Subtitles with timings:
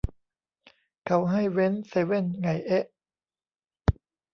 [1.05, 2.85] เขาให้เว้นเซเว่นไงเอ๊ะ